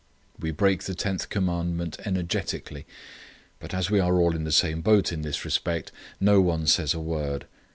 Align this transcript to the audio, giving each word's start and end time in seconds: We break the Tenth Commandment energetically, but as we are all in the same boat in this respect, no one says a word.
We 0.39 0.49
break 0.49 0.85
the 0.85 0.95
Tenth 0.95 1.29
Commandment 1.29 1.99
energetically, 2.05 2.87
but 3.59 3.71
as 3.71 3.91
we 3.91 3.99
are 3.99 4.17
all 4.17 4.35
in 4.35 4.45
the 4.45 4.51
same 4.51 4.81
boat 4.81 5.11
in 5.11 5.21
this 5.21 5.45
respect, 5.45 5.91
no 6.19 6.41
one 6.41 6.65
says 6.65 6.95
a 6.95 6.99
word. 6.99 7.45